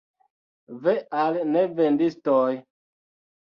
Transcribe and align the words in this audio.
Ve 0.87 0.95
al 1.23 1.37
nevendistoj! 1.51 2.49